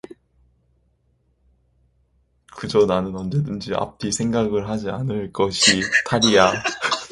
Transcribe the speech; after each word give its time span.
그저 2.55 2.87
나는 2.87 3.15
언제든지 3.15 3.75
앞뒤 3.75 4.11
생각을 4.11 4.67
하지 4.67 4.89
않는 4.89 5.31
것이 5.31 5.83
탈이야. 6.09 6.53